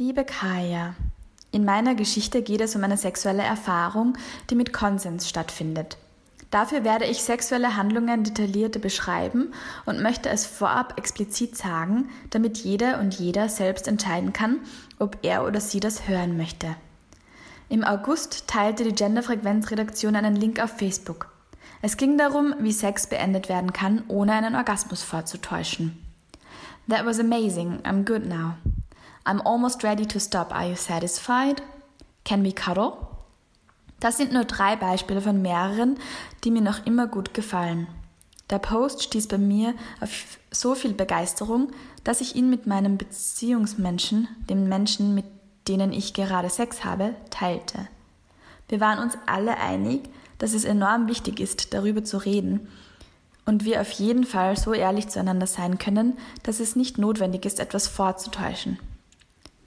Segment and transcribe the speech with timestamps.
[0.00, 0.94] Liebe Kaya,
[1.50, 4.16] in meiner Geschichte geht es um eine sexuelle Erfahrung,
[4.48, 5.96] die mit Konsens stattfindet.
[6.52, 9.52] Dafür werde ich sexuelle Handlungen detaillierter beschreiben
[9.86, 14.60] und möchte es vorab explizit sagen, damit jeder und jeder selbst entscheiden kann,
[15.00, 16.76] ob er oder sie das hören möchte.
[17.68, 21.26] Im August teilte die Genderfrequenzredaktion einen Link auf Facebook.
[21.82, 25.98] Es ging darum, wie Sex beendet werden kann, ohne einen Orgasmus vorzutäuschen.
[26.88, 27.80] That was amazing.
[27.82, 28.54] I'm good now.
[29.28, 30.54] I'm almost ready to stop.
[30.54, 31.60] Are you satisfied?
[32.24, 32.94] Can we cuddle?
[34.00, 35.98] Das sind nur drei Beispiele von mehreren,
[36.44, 37.88] die mir noch immer gut gefallen.
[38.48, 41.68] Der Post stieß bei mir auf so viel Begeisterung,
[42.04, 45.26] dass ich ihn mit meinem Beziehungsmenschen, den Menschen, mit
[45.68, 47.86] denen ich gerade Sex habe, teilte.
[48.70, 50.08] Wir waren uns alle einig,
[50.38, 52.66] dass es enorm wichtig ist, darüber zu reden
[53.44, 57.60] und wir auf jeden Fall so ehrlich zueinander sein können, dass es nicht notwendig ist,
[57.60, 58.78] etwas vorzutäuschen.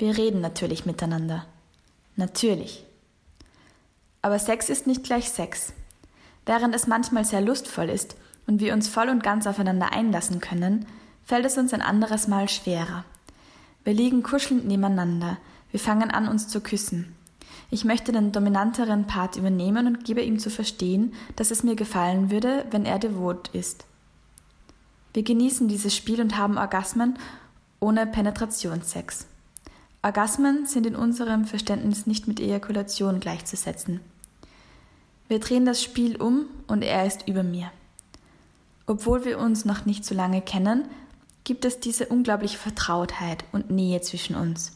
[0.00, 1.44] Wir reden natürlich miteinander.
[2.16, 2.86] Natürlich.
[4.22, 5.74] Aber Sex ist nicht gleich Sex.
[6.46, 10.86] Während es manchmal sehr lustvoll ist und wir uns voll und ganz aufeinander einlassen können,
[11.22, 13.04] fällt es uns ein anderes Mal schwerer.
[13.84, 15.36] Wir liegen kuschelnd nebeneinander,
[15.70, 17.14] wir fangen an, uns zu küssen.
[17.70, 22.30] Ich möchte den dominanteren Part übernehmen und gebe ihm zu verstehen, dass es mir gefallen
[22.30, 23.84] würde, wenn er devot ist.
[25.12, 27.18] Wir genießen dieses Spiel und haben Orgasmen
[27.80, 29.26] ohne Penetrationssex.
[30.02, 34.00] Orgasmen sind in unserem Verständnis nicht mit Ejakulation gleichzusetzen.
[35.28, 37.70] Wir drehen das Spiel um und er ist über mir.
[38.86, 40.88] Obwohl wir uns noch nicht so lange kennen,
[41.44, 44.72] gibt es diese unglaubliche Vertrautheit und Nähe zwischen uns.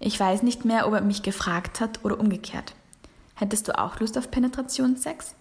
[0.00, 2.74] Ich weiß nicht mehr, ob er mich gefragt hat oder umgekehrt.
[3.34, 5.34] Hättest du auch Lust auf Penetrationssex?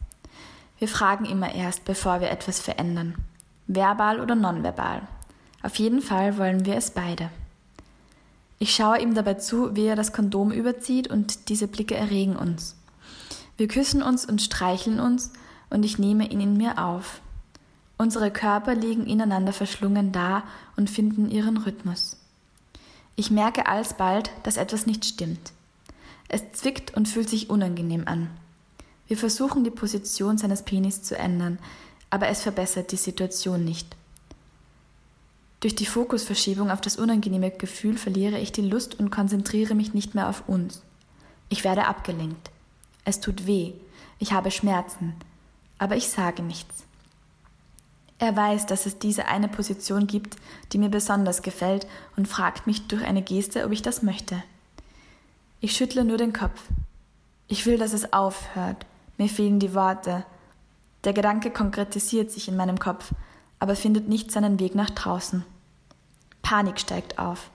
[0.79, 3.15] Wir fragen immer erst, bevor wir etwas verändern.
[3.67, 5.01] Verbal oder nonverbal.
[5.61, 7.29] Auf jeden Fall wollen wir es beide.
[8.57, 12.75] Ich schaue ihm dabei zu, wie er das Kondom überzieht und diese Blicke erregen uns.
[13.57, 15.31] Wir küssen uns und streicheln uns
[15.69, 17.21] und ich nehme ihn in mir auf.
[17.97, 20.43] Unsere Körper liegen ineinander verschlungen da
[20.75, 22.17] und finden ihren Rhythmus.
[23.15, 25.53] Ich merke alsbald, dass etwas nicht stimmt.
[26.27, 28.29] Es zwickt und fühlt sich unangenehm an.
[29.07, 31.59] Wir versuchen die Position seines Penis zu ändern,
[32.09, 33.95] aber es verbessert die Situation nicht.
[35.59, 40.15] Durch die Fokusverschiebung auf das unangenehme Gefühl verliere ich die Lust und konzentriere mich nicht
[40.15, 40.81] mehr auf uns.
[41.49, 42.51] Ich werde abgelenkt.
[43.03, 43.73] Es tut weh.
[44.19, 45.15] Ich habe Schmerzen.
[45.77, 46.85] Aber ich sage nichts.
[48.17, 50.37] Er weiß, dass es diese eine Position gibt,
[50.71, 54.41] die mir besonders gefällt und fragt mich durch eine Geste, ob ich das möchte.
[55.59, 56.61] Ich schüttle nur den Kopf.
[57.47, 58.85] Ich will, dass es aufhört.
[59.17, 60.25] Mir fehlen die Worte.
[61.03, 63.11] Der Gedanke konkretisiert sich in meinem Kopf,
[63.59, 65.45] aber findet nicht seinen Weg nach draußen.
[66.41, 67.49] Panik steigt auf.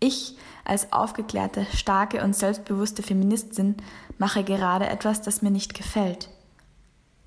[0.00, 3.76] Ich als aufgeklärte, starke und selbstbewusste Feministin
[4.18, 6.28] mache gerade etwas, das mir nicht gefällt.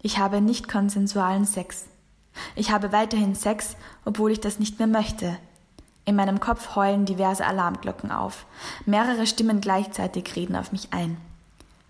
[0.02, 1.86] Ich habe nicht konsensualen Sex.
[2.56, 5.38] Ich habe weiterhin Sex, obwohl ich das nicht mehr möchte.
[6.06, 8.46] In meinem Kopf heulen diverse Alarmglocken auf.
[8.86, 11.18] Mehrere Stimmen gleichzeitig reden auf mich ein.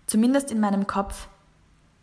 [0.06, 1.28] Zumindest in meinem Kopf.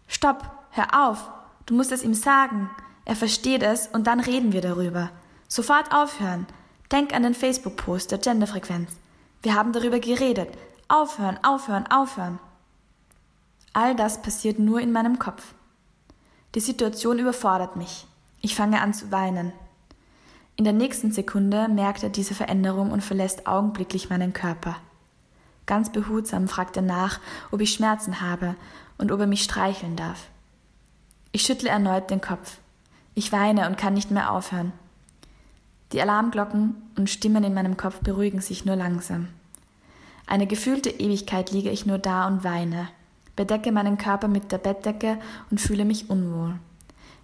[0.08, 1.30] Stopp, hör auf,
[1.66, 2.70] du musst es ihm sagen.
[3.06, 5.12] Er versteht es und dann reden wir darüber.
[5.48, 6.48] Sofort aufhören.
[6.92, 8.92] Denk an den Facebook-Post der Genderfrequenz.
[9.42, 10.50] Wir haben darüber geredet.
[10.88, 12.40] Aufhören, aufhören, aufhören.
[13.74, 15.54] All das passiert nur in meinem Kopf.
[16.56, 18.08] Die Situation überfordert mich.
[18.42, 19.52] Ich fange an zu weinen.
[20.56, 24.78] In der nächsten Sekunde merkt er diese Veränderung und verlässt augenblicklich meinen Körper.
[25.66, 27.20] Ganz behutsam fragt er nach,
[27.52, 28.56] ob ich Schmerzen habe
[28.98, 30.28] und ob er mich streicheln darf.
[31.32, 32.60] Ich schüttle erneut den Kopf.
[33.16, 34.74] Ich weine und kann nicht mehr aufhören.
[35.94, 39.30] Die Alarmglocken und Stimmen in meinem Kopf beruhigen sich nur langsam.
[40.28, 42.90] Eine gefühlte Ewigkeit liege ich nur da und weine,
[43.36, 45.18] bedecke meinen Körper mit der Bettdecke
[45.50, 46.60] und fühle mich unwohl.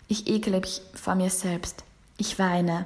[0.08, 1.84] Ich ekele mich vor mir selbst.
[2.18, 2.86] Ich weine.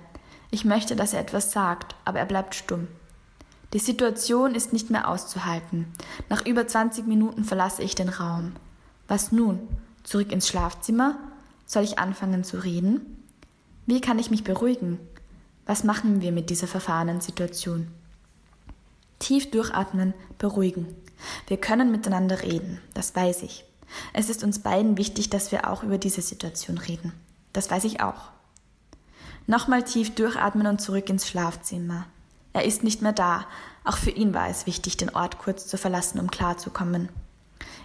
[0.51, 2.87] Ich möchte, dass er etwas sagt, aber er bleibt stumm.
[3.73, 5.87] Die Situation ist nicht mehr auszuhalten.
[6.29, 8.53] Nach über 20 Minuten verlasse ich den Raum.
[9.07, 9.59] Was nun?
[10.03, 11.17] Zurück ins Schlafzimmer?
[11.65, 13.23] Soll ich anfangen zu reden?
[13.85, 14.99] Wie kann ich mich beruhigen?
[15.65, 17.87] Was machen wir mit dieser verfahrenen Situation?
[19.19, 20.87] Tief durchatmen, beruhigen.
[21.47, 23.65] Wir können miteinander reden, das weiß ich.
[24.13, 27.13] Es ist uns beiden wichtig, dass wir auch über diese Situation reden.
[27.53, 28.29] Das weiß ich auch.
[29.47, 32.05] Nochmal tief durchatmen und zurück ins Schlafzimmer.
[32.53, 33.45] Er ist nicht mehr da.
[33.83, 37.09] Auch für ihn war es wichtig, den Ort kurz zu verlassen, um klarzukommen.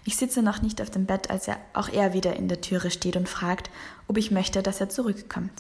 [0.05, 2.91] Ich sitze noch nicht auf dem Bett, als er, auch er wieder in der Türe
[2.91, 3.71] steht und fragt,
[4.09, 5.53] ob ich möchte, dass er zurückkommt.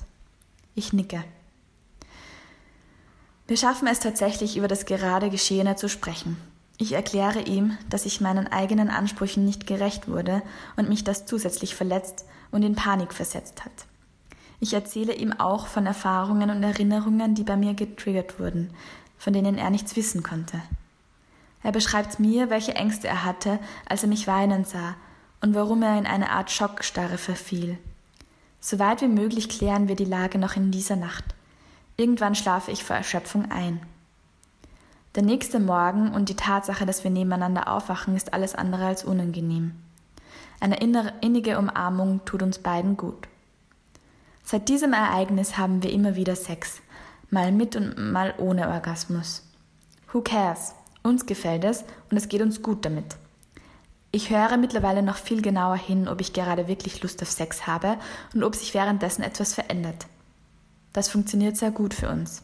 [0.74, 1.24] Ich nicke.
[3.46, 6.36] Wir schaffen es tatsächlich, über das gerade Geschehene zu sprechen.
[6.78, 10.40] Ich erkläre ihm, dass ich meinen eigenen Ansprüchen nicht gerecht wurde
[10.76, 13.86] und mich das zusätzlich verletzt und in Panik versetzt hat.
[14.60, 18.70] Ich erzähle ihm auch von Erfahrungen und Erinnerungen, die bei mir getriggert wurden,
[19.18, 20.62] von denen er nichts wissen konnte.
[21.62, 23.58] Er beschreibt mir, welche Ängste er hatte,
[23.88, 24.96] als er mich weinen sah
[25.40, 27.78] und warum er in eine Art Schockstarre verfiel.
[28.60, 31.24] So weit wie möglich klären wir die Lage noch in dieser Nacht.
[31.96, 33.80] Irgendwann schlafe ich vor Erschöpfung ein.
[35.14, 39.72] Der nächste Morgen und die Tatsache, dass wir nebeneinander aufwachen, ist alles andere als unangenehm.
[40.60, 40.78] Eine
[41.20, 43.28] innige Umarmung tut uns beiden gut.
[44.44, 46.80] Seit diesem Ereignis haben wir immer wieder Sex,
[47.30, 49.42] mal mit und mal ohne Orgasmus.
[50.12, 50.74] Who cares?
[51.02, 53.16] Uns gefällt es und es geht uns gut damit.
[54.12, 57.96] Ich höre mittlerweile noch viel genauer hin, ob ich gerade wirklich Lust auf Sex habe
[58.34, 60.06] und ob sich währenddessen etwas verändert.
[60.92, 62.42] Das funktioniert sehr gut für uns.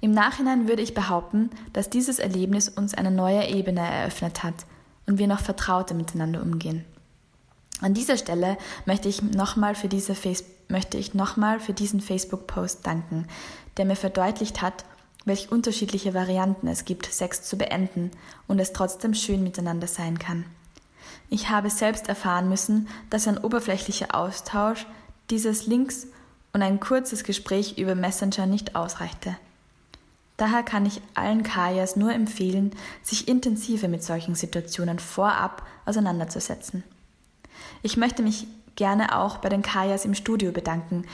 [0.00, 4.54] Im Nachhinein würde ich behaupten, dass dieses Erlebnis uns eine neue Ebene eröffnet hat
[5.06, 6.84] und wir noch vertrauter miteinander umgehen.
[7.80, 8.56] An dieser Stelle
[8.86, 10.14] möchte ich nochmal für, diese
[10.68, 13.26] möchte ich nochmal für diesen Facebook-Post danken,
[13.76, 14.84] der mir verdeutlicht hat,
[15.26, 18.10] welche unterschiedliche Varianten es gibt, Sex zu beenden
[18.46, 20.46] und es trotzdem schön miteinander sein kann.
[21.28, 24.86] Ich habe selbst erfahren müssen, dass ein oberflächlicher Austausch
[25.28, 26.06] dieses Links
[26.52, 29.36] und ein kurzes Gespräch über Messenger nicht ausreichte.
[30.36, 36.84] Daher kann ich allen Kajas nur empfehlen, sich intensiver mit solchen Situationen vorab auseinanderzusetzen.
[37.82, 38.46] Ich möchte mich
[38.76, 41.06] gerne auch bei den Kajas im Studio bedanken,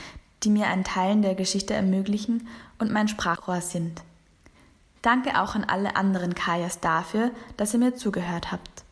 [0.43, 2.47] die mir einen Teil der Geschichte ermöglichen
[2.79, 4.01] und mein Sprachrohr sind.
[5.01, 8.82] Danke auch an alle anderen Kajas dafür, dass ihr mir zugehört habt.